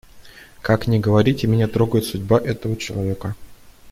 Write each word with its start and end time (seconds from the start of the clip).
Как 0.63 0.87
ни 0.87 0.97
говорите, 0.97 1.45
меня 1.45 1.67
трогает 1.67 2.05
судьба 2.05 2.39
этого 2.39 2.75
человека. 2.75 3.35